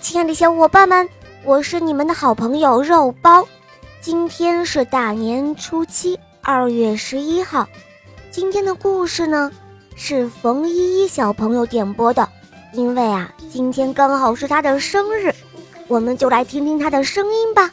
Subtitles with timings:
[0.00, 1.08] 亲爱的小伙伴们，
[1.44, 3.46] 我是你们的好朋友肉包。
[4.00, 7.66] 今天是大年初七，二月十一号。
[8.30, 9.50] 今天的故事呢，
[9.96, 12.26] 是冯依依小朋友点播的，
[12.72, 15.34] 因为啊，今天刚好是她的生日，
[15.88, 17.70] 我们就来听听她的声音吧。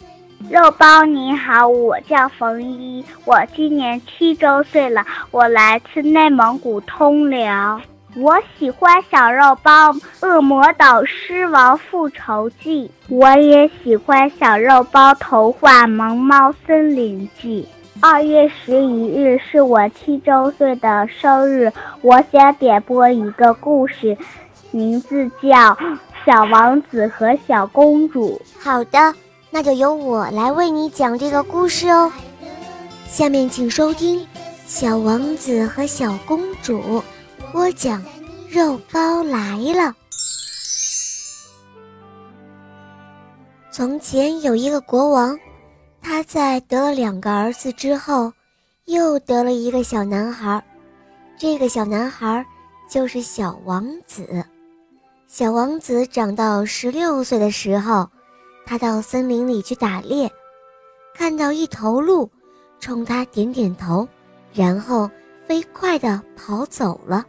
[0.50, 7.80] 肉包你好，我叫冯依，我今年七周岁了，我来自内蒙古通辽。
[8.18, 9.92] 我喜欢小肉包
[10.22, 17.68] 《恶魔岛狮王复仇记》，我也喜欢小肉包童话《萌猫森林记》。
[18.00, 24.18] 二月十一日是我七周岁的生日，我想点播一个故事，
[24.72, 25.50] 名字叫
[26.26, 28.42] 《小王子和小公主》。
[28.64, 29.14] 好的，
[29.50, 32.10] 那就由我来为你讲这个故事哦。
[33.06, 34.22] 下面请收听
[34.66, 36.80] 《小王子和小公主》。
[37.56, 38.04] 播讲，
[38.50, 39.96] 肉包来了。
[43.72, 45.40] 从前有一个国王，
[46.02, 48.34] 他在得了两个儿子之后，
[48.88, 50.62] 又得了一个小男孩。
[51.38, 52.46] 这个小男孩
[52.90, 54.44] 就是小王子。
[55.26, 58.10] 小王子长到十六岁的时候，
[58.66, 60.30] 他到森林里去打猎，
[61.16, 62.30] 看到一头鹿，
[62.82, 64.06] 冲他点点头，
[64.52, 65.10] 然后
[65.48, 67.26] 飞快地跑走了。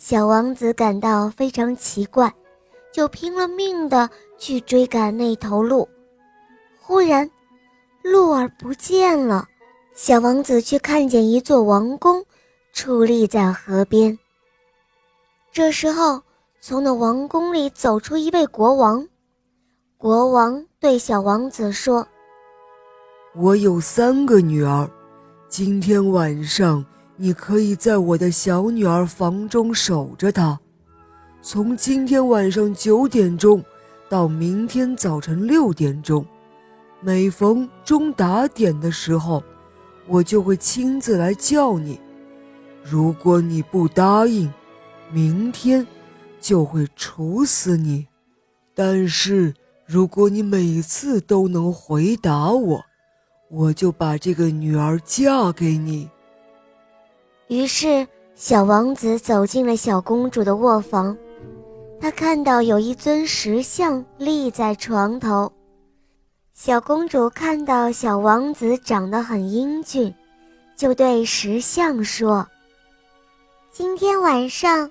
[0.00, 2.32] 小王子感到非常奇怪，
[2.90, 5.86] 就拼了命的去追赶那头鹿。
[6.80, 7.30] 忽然，
[8.02, 9.46] 鹿儿不见了。
[9.92, 12.24] 小王子却看见一座王宫
[12.74, 14.18] 矗立在河边。
[15.52, 16.22] 这时候，
[16.62, 19.06] 从那王宫里走出一位国王。
[19.98, 22.08] 国王对小王子说
[23.36, 24.90] ：“我有三个女儿，
[25.50, 26.82] 今天晚上。”
[27.22, 30.58] 你可以在我的小女儿房中守着她，
[31.42, 33.62] 从今天晚上九点钟
[34.08, 36.24] 到明天早晨六点钟，
[37.02, 39.44] 每逢钟打点的时候，
[40.06, 42.00] 我就会亲自来叫你。
[42.82, 44.50] 如果你不答应，
[45.12, 45.86] 明天
[46.40, 48.06] 就会处死你。
[48.74, 49.52] 但是
[49.84, 52.82] 如果你每次都能回答我，
[53.50, 56.08] 我就把这个女儿嫁给你。
[57.50, 58.06] 于是，
[58.36, 61.18] 小王子走进了小公主的卧房。
[62.00, 65.52] 他看到有一尊石像立在床头。
[66.52, 70.14] 小公主看到小王子长得很英俊，
[70.76, 72.46] 就对石像说
[73.72, 74.88] ：“今天晚上，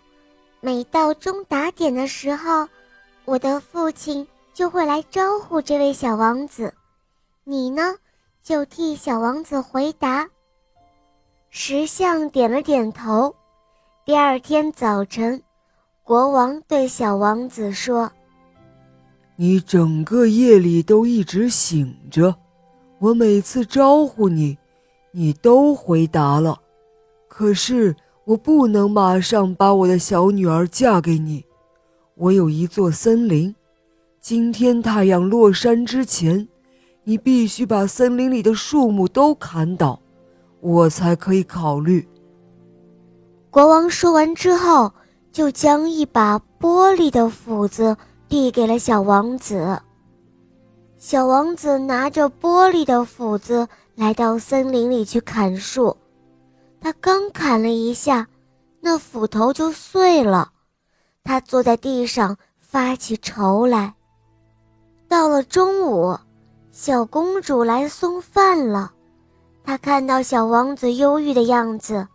[0.59, 2.67] 每到钟打点的时候，
[3.23, 6.73] 我的父亲就会来招呼这位小王子。
[7.45, 7.95] 你呢，
[8.43, 10.27] 就替小王子回答。”
[11.51, 13.33] 石像点了点头。
[14.05, 15.41] 第二天早晨，
[16.03, 18.11] 国王对小王子说
[19.35, 22.35] ：“你整个夜里都一直醒着，
[22.99, 24.59] 我每次招呼你，
[25.11, 26.55] 你都回答了。
[27.27, 27.95] 可是
[28.25, 31.43] 我不能马上把我的小女儿嫁给你。
[32.13, 33.55] 我有一座森林，
[34.19, 36.47] 今天太阳落山之前，
[37.03, 39.99] 你必须把森林里的树木都砍倒。”
[40.61, 42.07] 我才可以考虑。
[43.49, 44.91] 国王说完之后，
[45.31, 47.95] 就将一把玻璃的斧子
[48.27, 49.81] 递给了小王子。
[50.97, 55.95] 小王子拿着玻璃的斧子来到森林里去砍树，
[56.81, 58.27] 他刚砍了一下，
[58.81, 60.51] 那斧头就碎了。
[61.23, 63.93] 他坐在地上发起愁来。
[65.07, 66.17] 到了中午，
[66.71, 68.93] 小公主来送饭了。
[69.69, 72.07] 他看到小王子忧郁的样子，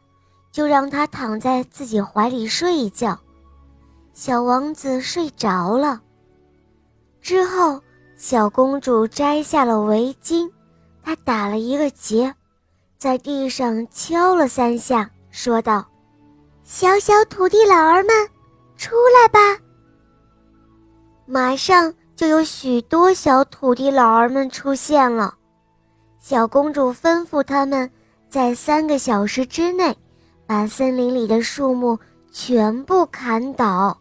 [0.50, 3.16] 就让他躺在自己怀里睡一觉。
[4.12, 6.02] 小王子睡着了。
[7.20, 7.80] 之后，
[8.16, 10.50] 小公主摘下了围巾，
[11.00, 12.34] 她打了一个结，
[12.98, 15.86] 在地上敲了三下，说道
[16.66, 18.28] ：“小小土地老儿们，
[18.76, 19.62] 出来吧！”
[21.24, 25.36] 马上就有许多小土地老儿们出现了。
[26.26, 27.90] 小公主吩咐他们，
[28.30, 29.94] 在三个小时之内，
[30.46, 31.98] 把森林里的树木
[32.32, 33.94] 全部砍倒。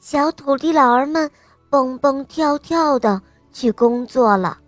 [0.00, 1.30] 小土地老儿们
[1.68, 3.20] 蹦蹦跳跳的
[3.52, 4.58] 去工作了。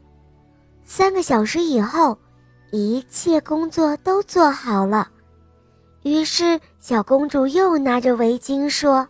[0.85, 2.19] 三个小时以后，
[2.71, 5.09] 一切工作都做好了。
[6.03, 9.09] 于是，小公主又拿着围巾说：“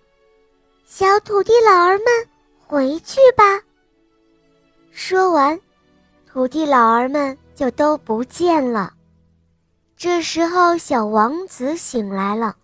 [0.87, 2.07] 小土地老儿们，
[2.57, 3.43] 回去吧。”
[4.95, 5.59] 说完，
[6.25, 7.37] 土地老儿们。
[7.59, 8.93] 就都不见了。
[9.97, 12.55] 这时候，小王子醒来了，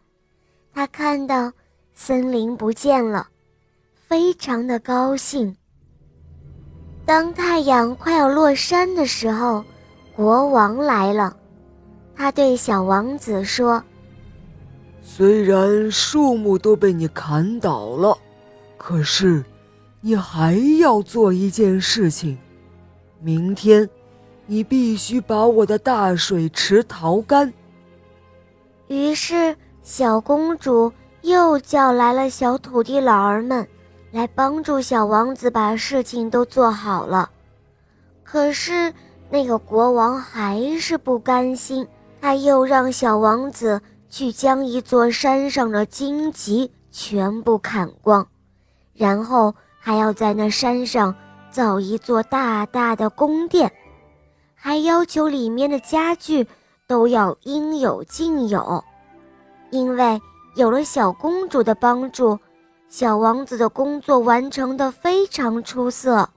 [0.72, 1.52] 他看到
[1.92, 3.26] 森林不见了，
[4.06, 5.56] 非常的高兴。
[7.04, 9.64] 当太阳快要落山的时候，
[10.14, 11.36] 国王来了。
[12.14, 13.82] 他对小王子说
[15.02, 18.16] ：“虽然树木都被你砍倒了，
[18.76, 19.44] 可是
[20.00, 22.38] 你还要做一件事情。
[23.20, 23.90] 明天，
[24.46, 27.52] 你必须把我的大水池淘干。”
[28.88, 30.92] 于是，小公主
[31.22, 33.66] 又叫来了小土地老儿们。
[34.12, 37.28] 来帮助小王子把事情都做好了，
[38.22, 38.94] 可是
[39.28, 41.84] 那个国王还是不甘心，
[42.20, 48.24] 他又让小王子去将一座山上的荆棘全部砍光，
[48.94, 51.12] 然后还要在那山上
[51.50, 53.72] 造一座大大的宫殿，
[54.64, 56.46] 还要求里面的家具
[56.86, 58.82] 都要应有尽有，
[59.68, 60.18] 因为
[60.56, 62.38] 有了小公主的帮助。
[62.88, 66.30] 小王子的工作完成的非常出色。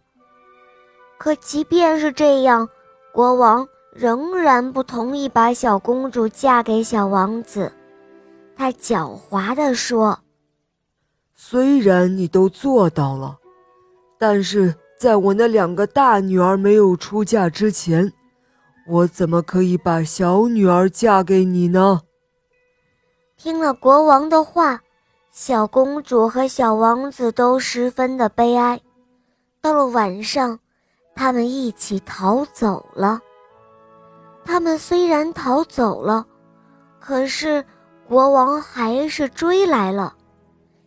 [1.17, 2.67] 可即便是这样，
[3.13, 7.71] 国王仍然不同意把小公主嫁给小王子。
[8.57, 10.19] 他狡猾地说
[11.33, 13.37] ：“虽然你都做到了，
[14.17, 18.11] 但是在我那两个大女儿没有出嫁之前，
[18.87, 22.01] 我怎么可以把小女儿嫁给你呢？”
[23.37, 24.81] 听了国王的话。
[25.29, 28.81] 小公主和小王子都十分的悲哀。
[29.61, 30.57] 到了晚上，
[31.13, 33.19] 他们一起逃走了。
[34.43, 36.25] 他们虽然逃走了，
[36.99, 37.63] 可是
[38.07, 40.15] 国王还是追来了。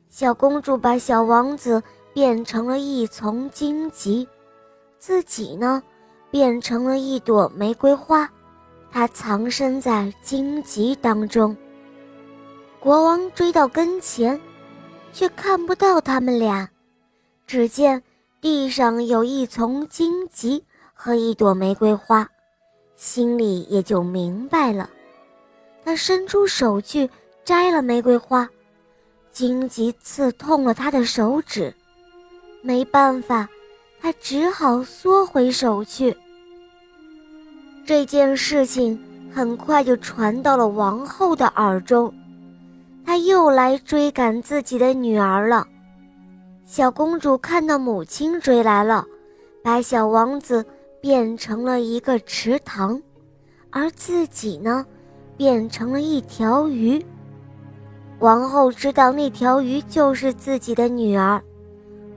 [0.09, 1.81] 小公主把小王子
[2.13, 4.29] 变成了一丛荆棘，
[4.99, 5.83] 自己呢，
[6.31, 8.29] 变成了一朵玫瑰花，
[8.91, 11.57] 它藏身在荆棘当中。
[12.79, 14.41] 国王追到跟前，
[15.13, 16.69] 却看不到他们俩，
[17.47, 18.03] 只见
[18.41, 20.65] 地上有一丛荆棘
[20.95, 22.29] 和一朵玫瑰花，
[22.97, 24.89] 心里也就明白了。
[25.85, 27.09] 他伸出手去
[27.45, 28.49] 摘了玫瑰花，
[29.31, 31.75] 荆棘刺痛了他的手指，
[32.63, 33.49] 没办法，
[34.01, 36.17] 他只好缩回手去。
[37.85, 38.99] 这件事情
[39.33, 42.13] 很快就传到了王后的耳中。
[43.05, 45.67] 他又来追赶自己的女儿了。
[46.65, 49.05] 小公主看到母亲追来了，
[49.65, 50.65] 把小王子
[51.01, 53.01] 变成了一个池塘，
[53.71, 54.87] 而自己呢，
[55.37, 57.05] 变成了一条鱼。
[58.21, 61.43] 王后知道那条鱼就是自己的女儿，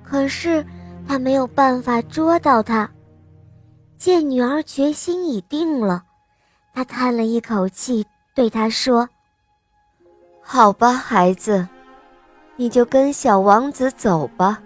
[0.04, 0.66] 可是
[1.08, 2.90] 他没有办法捉到她。
[3.98, 6.04] 见女儿决心已定了，
[6.74, 8.06] 他叹了一口气，
[8.36, 9.08] 对她说。
[10.42, 11.66] 好吧，孩子，
[12.58, 14.62] 你就跟小王子走吧。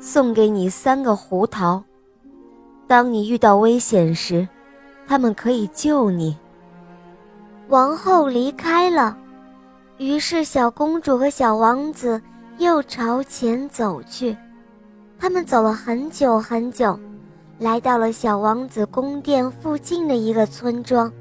[0.00, 1.82] 送给你三个胡桃，
[2.86, 4.48] 当你遇到危险时，
[5.06, 6.36] 他们可以救你。
[7.68, 9.18] 王后离开了，
[9.98, 12.22] 于是小公主和小王子
[12.58, 14.36] 又朝前走去。
[15.18, 16.98] 他们走了很久很久，
[17.58, 21.12] 来到了小王子宫殿附近的一个村庄。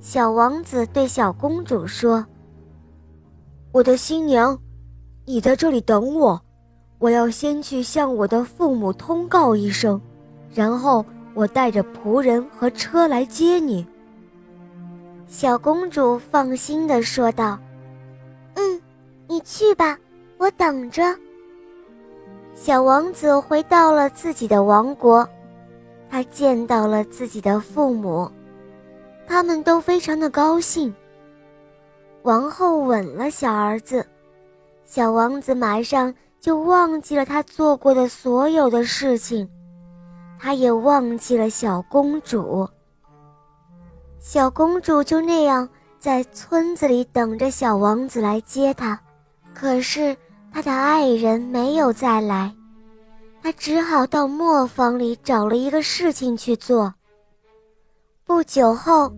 [0.00, 2.24] 小王子对小公主说。
[3.72, 4.58] 我的新娘，
[5.26, 6.40] 你在这里等我，
[6.98, 10.00] 我要先去向我的父母通告一声，
[10.54, 13.86] 然后我带着仆人和车来接你。”
[15.28, 17.58] 小公主放心地说道。
[18.56, 18.80] “嗯，
[19.28, 19.98] 你去吧，
[20.38, 21.14] 我等着。”
[22.54, 25.28] 小王子回到了自己的王国，
[26.10, 28.30] 他见到了自己的父母，
[29.26, 30.92] 他们都非常的高兴。
[32.22, 34.04] 王后吻了小儿子，
[34.84, 39.48] 小王子马上就忘记了他做过的所有的事情，
[40.38, 42.68] 他也忘记了小公主。
[44.18, 45.68] 小公主就那样
[46.00, 49.00] 在村子里等着小王子来接她，
[49.54, 50.16] 可是
[50.52, 52.54] 他的爱人没有再来，
[53.42, 56.94] 他只好到磨坊里找了一个事情去做。
[58.24, 59.12] 不久后，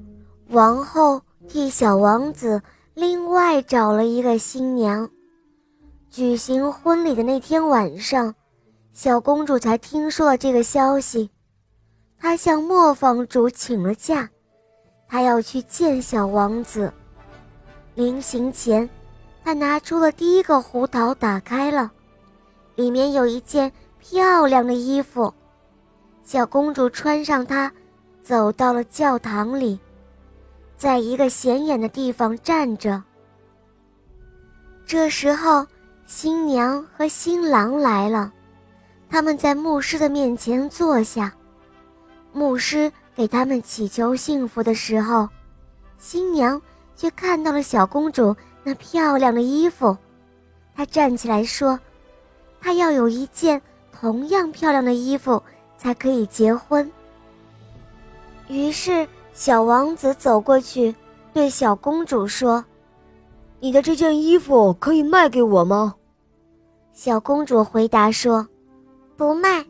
[0.48, 2.62] 王后替小王子。
[2.92, 5.08] 另外找了一个新娘。
[6.10, 8.34] 举行婚礼的那天晚上，
[8.92, 11.30] 小公主才听说了这个消息。
[12.18, 14.28] 她向磨坊主请了假，
[15.08, 16.92] 她要去见小王子。
[17.94, 18.86] 临行前，
[19.44, 21.90] 他拿出了第一个胡桃，打开了，
[22.76, 25.32] 里面有一件漂亮的衣服。
[26.22, 27.72] 小公主穿上它，
[28.22, 29.78] 走到了教堂里。
[30.76, 33.02] 在一个显眼的地方站着。
[34.86, 35.66] 这时候，
[36.06, 38.32] 新娘和新郎来了，
[39.08, 41.32] 他们在牧师的面前坐下，
[42.32, 45.28] 牧师给他们祈求幸福的时候，
[45.98, 46.60] 新娘
[46.96, 49.96] 却看到了小公主那漂亮的衣服，
[50.74, 51.78] 她站起来说
[52.60, 53.60] ：“她要有一件
[53.92, 55.42] 同样漂亮的衣服
[55.76, 56.90] 才可以结婚。”
[58.48, 60.94] 于是，小王子走过去，
[61.32, 62.64] 对小公主说
[63.60, 65.94] ：“你的这件衣服可以卖给我吗？”
[66.92, 68.46] 小公主回答说
[69.16, 69.64] ：“不卖，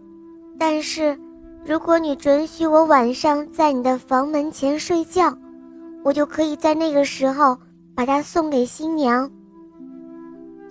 [0.59, 1.17] 但是
[1.65, 5.37] 如果你准许我晚上在你的房门前睡觉，
[6.03, 7.57] 我就可以在那个时候
[8.01, 9.31] 把它送给新娘。”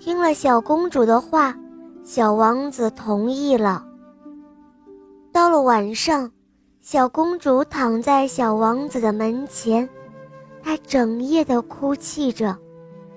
[0.01, 1.55] 听了小公主的话，
[2.03, 3.86] 小王子同意了。
[5.31, 6.31] 到了晚上。
[6.81, 9.88] 小公主躺在小王子的门前，
[10.63, 12.57] 她整夜的哭泣着，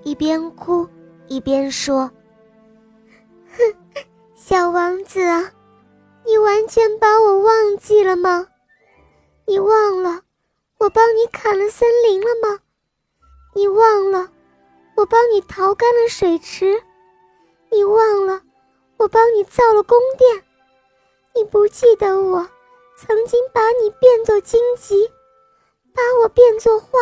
[0.03, 0.87] 一边哭
[1.29, 2.11] 一边说
[3.57, 4.05] ：“哼，
[4.35, 5.51] 小王子啊，
[6.27, 8.47] 你完全把我忘记了吗？
[9.47, 10.21] 你忘了
[10.79, 12.59] 我帮你砍了森林了吗？
[13.55, 14.31] 你忘了
[14.97, 16.83] 我帮你淘干了水池？
[17.71, 18.41] 你忘了
[18.97, 20.45] 我帮你造了宫殿？
[21.35, 22.49] 你不记得我？”
[22.95, 25.11] 曾经把你变作荆棘，
[25.93, 27.01] 把我变作花，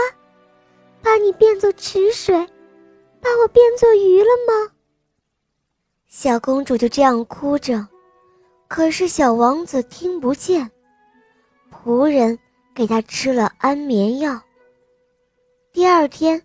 [1.02, 2.34] 把你变作池水，
[3.20, 4.72] 把我变作鱼了吗？
[6.06, 7.86] 小公主就这样哭着，
[8.66, 10.70] 可是小王子听不见。
[11.70, 12.38] 仆人
[12.74, 14.40] 给她吃了安眠药。
[15.72, 16.42] 第二天，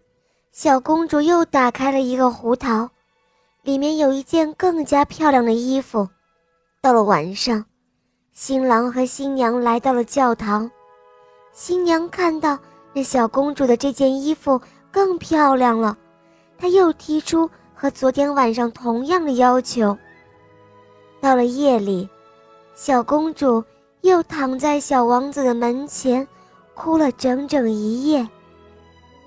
[0.51, 2.87] 小公主又打开了一个胡桃，
[3.63, 6.07] 里面有一件更加漂亮的衣服。
[6.79, 7.65] 到了晚上。
[8.31, 10.69] 新郎和新娘来到了教堂，
[11.53, 12.59] 新娘看到
[12.91, 14.59] 那小公主的这件衣服
[14.91, 15.97] 更漂亮了，
[16.57, 19.97] 她又提出和昨天晚上同样的要求。
[21.21, 22.07] 到了夜里，
[22.75, 23.63] 小公主
[24.01, 26.27] 又躺在小王子的门前，
[26.73, 28.27] 哭了整整一夜。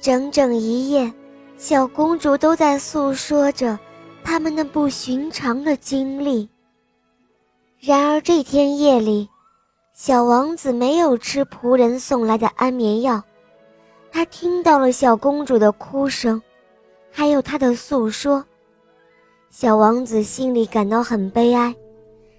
[0.09, 1.13] 整整一夜，
[1.59, 3.79] 小公主都在诉说着
[4.25, 6.49] 他们那不寻常的经历。
[7.79, 9.29] 然而这天夜里，
[9.93, 13.23] 小王子没有吃仆人送来的安眠药，
[14.11, 16.41] 他听到了小公主的哭声，
[17.13, 18.43] 还有她的诉说。
[19.51, 21.77] 小王子心里感到很悲哀，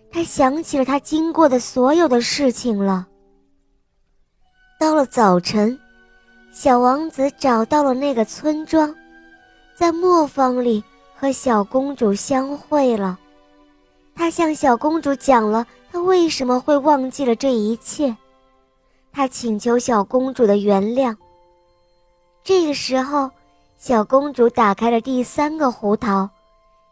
[0.10, 3.08] 他想起了他经过的所有的事情了。
[4.80, 5.80] 到了早晨，
[6.62, 8.94] 小王子找到了那个村庄，
[9.78, 10.84] 在磨坊里
[11.16, 13.18] 和小公主相会了。
[14.14, 18.14] 他向小公主讲了他为什么会忘记了这一切，
[19.14, 21.16] 他请求小公主的原谅。
[22.44, 23.32] 这个时候，
[23.78, 26.30] 小公主打开了第三个胡桃，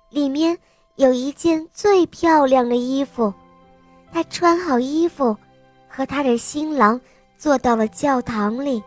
[0.10, 0.58] 里面
[0.96, 3.34] 有一件最漂亮的衣服。
[4.14, 5.36] 她穿好衣服，
[5.90, 6.98] 和她的新郎
[7.38, 8.82] 坐到了教堂里。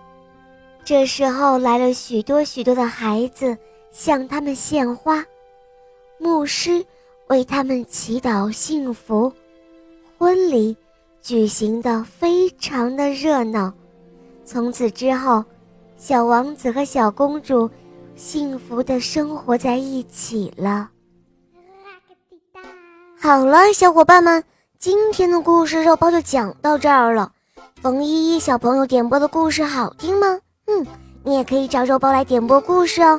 [0.85, 3.57] 这时候来了许多许多的孩子，
[3.93, 5.25] 向他们献花。
[6.19, 6.85] 牧师。
[7.31, 9.33] 为他们祈祷幸福，
[10.19, 10.77] 婚礼
[11.23, 13.73] 举行的非常的热闹。
[14.45, 15.45] 从此之后，
[15.97, 17.71] 小王子和小公主
[18.17, 20.91] 幸福的生活在一起了。
[23.17, 24.43] 好了，小伙伴们，
[24.77, 27.31] 今天的故事肉包就讲到这儿了。
[27.81, 30.41] 冯依依小朋友点播的故事好听吗？
[30.71, 30.87] 嗯，
[31.25, 33.19] 你也可以找肉包来点播故事哦。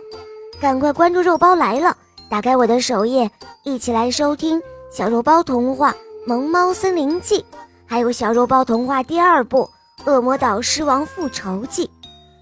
[0.61, 1.95] 赶快关注肉包来了。
[2.29, 3.29] 打开我的首页，
[3.63, 4.57] 一起来收听
[4.89, 5.91] 《小肉包童话·
[6.25, 7.39] 萌猫森林记》，
[7.85, 9.69] 还有《小肉包童话》第二部
[10.09, 11.87] 《恶魔岛狮王复仇记》。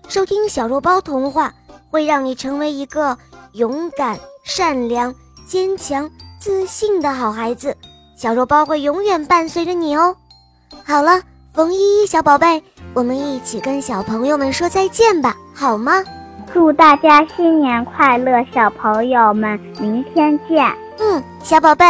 [0.07, 1.51] 收听小肉包童话
[1.89, 3.17] 会让你成为一个
[3.53, 5.13] 勇敢、善良、
[5.47, 6.07] 坚强、
[6.39, 7.75] 自信的好孩子。
[8.15, 10.15] 小肉包会永远伴随着你哦。
[10.83, 11.19] 好了，
[11.53, 12.61] 冯依依小宝贝，
[12.93, 16.03] 我们一起跟小朋友们说再见吧，好吗？
[16.51, 20.65] 祝大家新年快乐，小朋友们，明天见。
[20.97, 21.85] 嗯，小宝贝，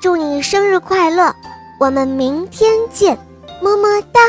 [0.00, 1.34] 祝你生日快乐，
[1.80, 3.18] 我们明天见，
[3.60, 4.20] 么么哒。